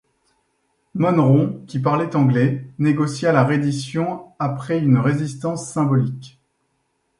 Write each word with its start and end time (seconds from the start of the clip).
Monneron, 0.95 1.63
qui 1.67 1.77
parlait 1.77 2.15
anglais, 2.15 2.65
négocia 2.79 3.31
la 3.31 3.43
reddition 3.43 4.33
après 4.39 4.79
une 4.79 4.97
résistance 4.97 5.69
symbolique. 5.69 6.41